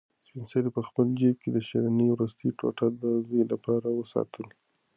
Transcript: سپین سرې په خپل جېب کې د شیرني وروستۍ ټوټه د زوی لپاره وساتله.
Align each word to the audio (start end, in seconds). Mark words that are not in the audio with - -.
سپین 0.27 0.45
سرې 0.51 0.69
په 0.77 0.81
خپل 0.87 1.07
جېب 1.19 1.35
کې 1.41 1.49
د 1.53 1.57
شیرني 1.67 2.07
وروستۍ 2.11 2.49
ټوټه 2.59 2.87
د 3.01 3.03
زوی 3.27 3.43
لپاره 3.51 3.87
وساتله. 3.99 4.51